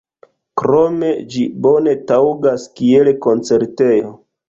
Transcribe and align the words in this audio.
Krome 0.61 1.09
ĝi 1.35 1.45
bone 1.67 1.95
taŭgas 2.15 2.67
kiel 2.83 3.15
koncertejo. 3.31 4.15